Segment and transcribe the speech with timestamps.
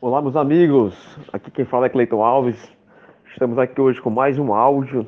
[0.00, 0.94] Olá, meus amigos.
[1.32, 2.56] Aqui quem fala é Cleiton Alves.
[3.32, 5.04] Estamos aqui hoje com mais um áudio.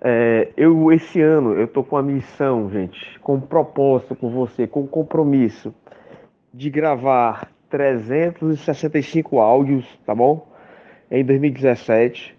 [0.00, 4.66] É, eu esse ano eu tô com a missão, gente, com um propósito com você,
[4.66, 5.72] com um compromisso
[6.52, 10.48] de gravar 365 áudios, tá bom?
[11.08, 12.36] Em 2017,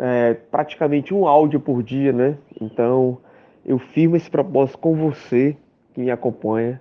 [0.00, 2.36] é, praticamente um áudio por dia, né?
[2.60, 3.18] Então
[3.64, 5.56] eu firmo esse propósito com você
[5.94, 6.80] que me acompanha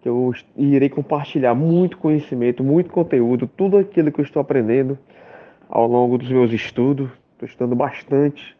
[0.00, 4.98] que eu irei compartilhar muito conhecimento, muito conteúdo, tudo aquilo que eu estou aprendendo
[5.68, 7.08] ao longo dos meus estudos.
[7.32, 8.56] Estou estudando bastante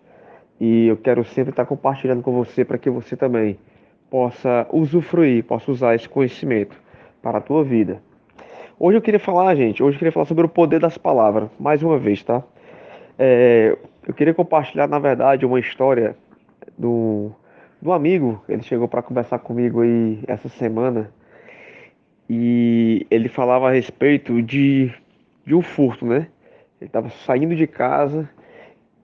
[0.61, 3.59] e eu quero sempre estar compartilhando com você para que você também
[4.11, 6.77] possa usufruir, possa usar esse conhecimento
[7.23, 8.01] para a tua vida.
[8.79, 11.83] Hoje eu queria falar, gente, hoje eu queria falar sobre o poder das palavras, mais
[11.83, 12.43] uma vez, tá?
[13.19, 16.15] É, eu queria compartilhar, na verdade, uma história
[16.77, 17.31] do,
[17.81, 21.11] do amigo, ele chegou para conversar comigo aí essa semana
[22.29, 24.93] e ele falava a respeito de,
[25.47, 26.29] de um furto, né?
[26.81, 28.29] Ele estava saindo de casa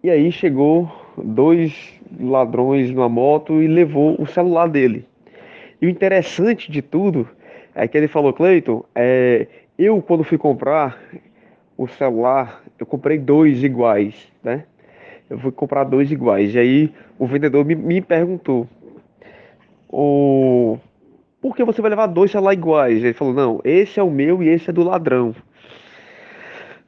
[0.02, 5.06] e aí chegou dois ladrões numa moto e levou o celular dele.
[5.80, 7.28] E o interessante de tudo
[7.74, 9.46] é que ele falou, Cleiton, é,
[9.78, 10.98] eu quando fui comprar
[11.76, 14.64] o celular, eu comprei dois iguais, né?
[15.30, 16.54] Eu fui comprar dois iguais.
[16.54, 18.68] E aí o vendedor me, me perguntou,
[19.88, 20.78] o
[21.50, 23.02] que você vai levar dois celulares iguais?
[23.02, 25.34] Ele falou, não, esse é o meu e esse é do ladrão.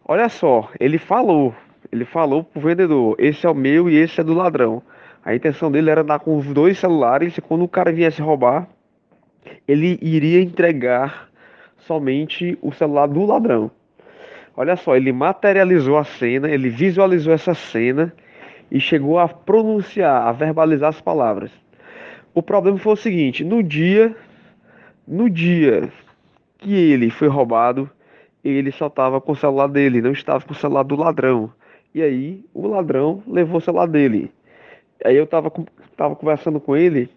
[0.07, 1.55] Olha só, ele falou,
[1.91, 4.83] ele falou pro vendedor, esse é o meu e esse é do ladrão.
[5.25, 8.69] A intenção dele era andar com os dois celulares e quando o cara viesse roubar,
[9.67, 11.29] ele iria entregar
[11.79, 13.71] somente o celular do ladrão.
[14.57, 18.13] Olha só, ele materializou a cena, ele visualizou essa cena
[18.71, 21.51] e chegou a pronunciar, a verbalizar as palavras.
[22.33, 24.15] O problema foi o seguinte: no dia
[25.07, 25.93] no dia
[26.59, 27.91] que ele foi roubado,
[28.43, 31.53] ele só estava com o celular dele, não estava com o celular do ladrão.
[31.95, 34.31] E aí o ladrão levou o celular dele.
[35.05, 35.51] Aí eu estava
[35.97, 37.09] tava conversando com ele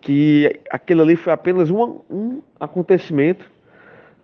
[0.00, 3.50] que aquilo ali foi apenas um, um acontecimento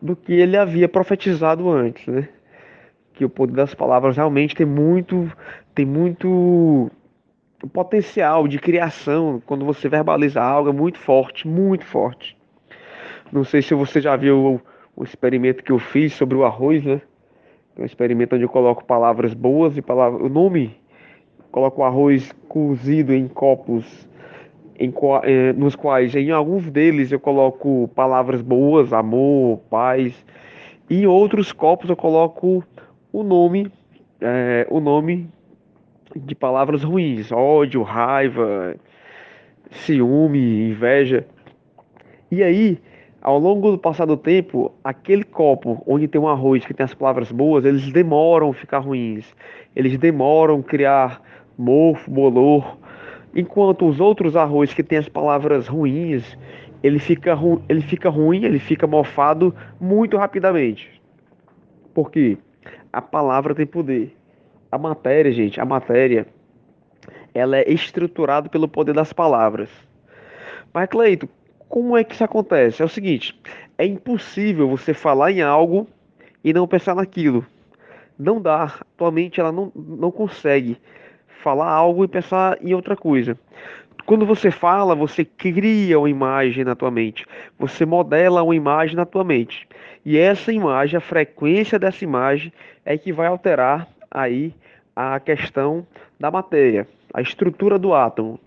[0.00, 2.28] do que ele havia profetizado antes, né?
[3.14, 5.30] Que o poder das palavras realmente tem muito,
[5.74, 6.90] tem muito
[7.72, 12.37] potencial de criação quando você verbaliza algo é muito forte, muito forte.
[13.32, 14.60] Não sei se você já viu
[14.96, 17.00] o, o experimento que eu fiz sobre o arroz, né?
[17.76, 20.22] É um experimento onde eu coloco palavras boas e palavras.
[20.22, 20.76] O nome,
[21.52, 24.08] coloco o arroz cozido em copos,
[24.78, 30.12] em, eh, nos quais em alguns deles eu coloco palavras boas, amor, paz.
[30.88, 32.64] E em outros copos eu coloco
[33.12, 33.70] o nome,
[34.20, 35.28] é, o nome
[36.16, 38.74] de palavras ruins, ódio, raiva,
[39.70, 41.26] ciúme, inveja.
[42.30, 42.78] E aí
[43.28, 46.94] ao longo do passar do tempo, aquele copo onde tem um arroz que tem as
[46.94, 49.36] palavras boas, eles demoram a ficar ruins.
[49.76, 51.20] Eles demoram a criar
[51.58, 52.78] mofo, bolor.
[53.36, 56.38] Enquanto os outros arroz que tem as palavras ruins,
[56.82, 60.90] ele fica, ru ele fica ruim, ele fica mofado muito rapidamente.
[61.92, 62.38] Porque
[62.90, 64.16] a palavra tem poder.
[64.72, 66.26] A matéria, gente, a matéria,
[67.34, 69.68] ela é estruturada pelo poder das palavras.
[70.72, 71.28] Mas, Cleito,
[71.68, 72.82] como é que isso acontece?
[72.82, 73.38] É o seguinte:
[73.76, 75.86] é impossível você falar em algo
[76.42, 77.44] e não pensar naquilo.
[78.18, 78.80] Não dá.
[78.96, 80.76] Tua mente ela não, não consegue
[81.42, 83.38] falar algo e pensar em outra coisa.
[84.06, 87.26] Quando você fala, você cria uma imagem na tua mente.
[87.58, 89.68] Você modela uma imagem na tua mente.
[90.04, 92.52] E essa imagem, a frequência dessa imagem
[92.84, 94.54] é que vai alterar aí
[94.96, 95.86] a questão
[96.18, 98.40] da matéria, a estrutura do átomo.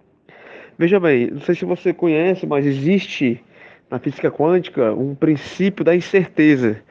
[0.81, 3.39] Veja bem, não sei se você conhece, mas existe
[3.87, 6.81] na física quântica um princípio da incerteza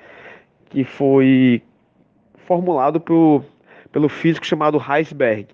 [0.67, 1.61] que foi
[2.47, 3.45] formulado por,
[3.91, 5.49] pelo físico chamado Heisenberg.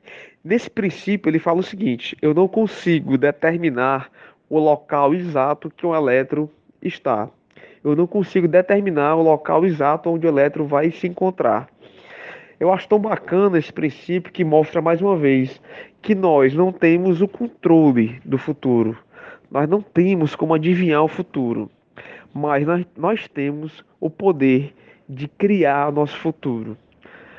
[0.44, 4.10] Nesse princípio, ele fala o seguinte: eu não consigo determinar
[4.50, 6.46] o local exato que um elétron
[6.82, 7.30] está.
[7.82, 11.68] Eu não consigo determinar o local exato onde o elétron vai se encontrar.
[12.58, 15.60] Eu acho tão bacana esse princípio que mostra mais uma vez
[16.00, 18.96] que nós não temos o controle do futuro.
[19.50, 21.70] Nós não temos como adivinhar o futuro.
[22.32, 24.74] Mas nós, nós temos o poder
[25.08, 26.76] de criar nosso futuro.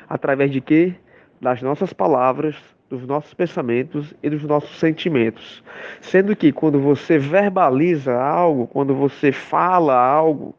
[0.08, 0.94] Através de quê?
[1.40, 2.56] Das nossas palavras,
[2.88, 5.62] dos nossos pensamentos e dos nossos sentimentos.
[6.00, 10.54] Sendo que quando você verbaliza algo, quando você fala algo,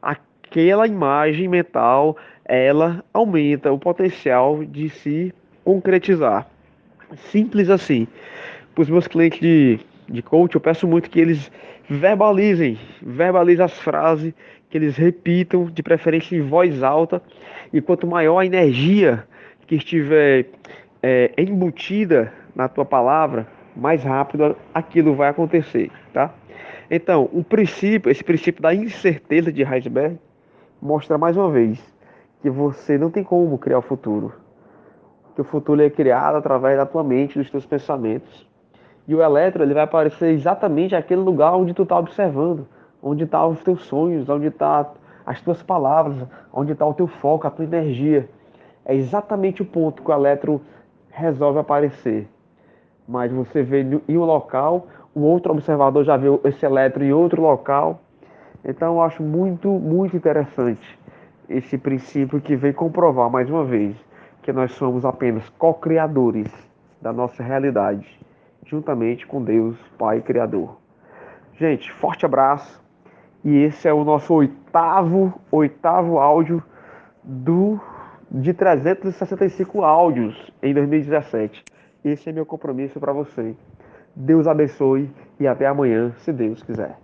[0.00, 2.16] aquela imagem mental
[2.48, 5.34] ela aumenta o potencial de se
[5.64, 6.48] concretizar.
[7.30, 8.06] Simples assim.
[8.74, 11.50] Para os meus clientes de, de coach, eu peço muito que eles
[11.88, 14.32] verbalizem, verbalizem as frases,
[14.68, 17.22] que eles repitam, de preferência em voz alta,
[17.72, 19.24] e quanto maior a energia
[19.66, 20.46] que estiver
[21.02, 26.32] é, embutida na tua palavra, mais rápido aquilo vai acontecer, tá?
[26.90, 30.18] Então, o princípio, esse princípio da incerteza de Heisenberg
[30.80, 31.95] mostra mais uma vez
[32.46, 34.32] que você não tem como criar o futuro.
[35.34, 38.48] Que o futuro é criado através da tua mente, dos teus pensamentos.
[39.08, 42.64] E o elétron ele vai aparecer exatamente naquele lugar onde tu está observando,
[43.02, 44.92] onde estão tá os teus sonhos, onde estão tá
[45.26, 48.28] as tuas palavras, onde está o teu foco, a tua energia.
[48.84, 50.60] É exatamente o ponto que o elétron
[51.10, 52.28] resolve aparecer.
[53.08, 57.42] Mas você vê em um local, o outro observador já viu esse elétron em outro
[57.42, 57.98] local.
[58.64, 60.96] Então eu acho muito, muito interessante
[61.48, 63.96] esse princípio que vem comprovar mais uma vez
[64.42, 66.52] que nós somos apenas co-criadores
[67.00, 68.06] da nossa realidade,
[68.64, 70.76] juntamente com Deus, Pai Criador.
[71.54, 72.84] Gente, forte abraço.
[73.44, 76.62] E esse é o nosso oitavo, oitavo áudio
[77.22, 77.80] do
[78.30, 81.64] de 365 áudios em 2017.
[82.04, 83.54] Esse é meu compromisso para você.
[84.14, 86.98] Deus abençoe e até amanhã, se Deus quiser.